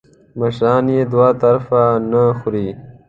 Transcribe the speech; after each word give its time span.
مشران 0.39 0.85
یې 0.95 1.01
دوه 1.11 1.29
طرفه 1.41 1.81
نه 2.11 2.23
خوري. 2.39 2.67